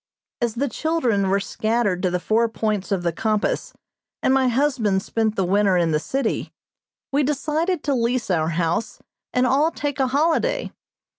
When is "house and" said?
8.49-9.45